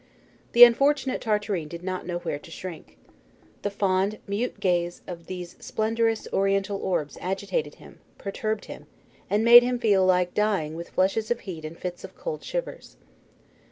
The 0.53 0.63
unfortunate 0.63 1.21
Tartarin 1.21 1.67
did 1.67 1.83
not 1.83 2.07
know 2.07 2.17
where 2.17 2.39
to 2.39 2.49
shrink. 2.49 2.97
The 3.61 3.69
fond, 3.69 4.17
mute 4.27 4.59
gaze 4.59 5.03
of 5.05 5.27
these 5.27 5.53
splendrous 5.59 6.27
Oriental 6.33 6.81
orbs 6.81 7.19
agitated 7.21 7.75
him, 7.75 7.99
perturbed 8.17 8.65
him, 8.65 8.87
and 9.29 9.45
made 9.45 9.61
him 9.61 9.77
feel 9.77 10.03
like 10.03 10.33
dying 10.33 10.73
with 10.73 10.89
flushes 10.89 11.29
of 11.29 11.41
heat 11.41 11.63
and 11.63 11.77
fits 11.77 12.03
of 12.03 12.15
cold 12.17 12.43
shivers. 12.43 12.97